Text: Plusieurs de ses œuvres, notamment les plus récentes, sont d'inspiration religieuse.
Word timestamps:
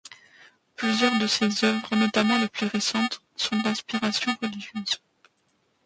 Plusieurs 0.75 1.19
de 1.19 1.27
ses 1.27 1.63
œuvres, 1.63 1.95
notamment 1.95 2.39
les 2.39 2.47
plus 2.47 2.65
récentes, 2.65 3.21
sont 3.35 3.57
d'inspiration 3.59 4.35
religieuse. 4.41 4.99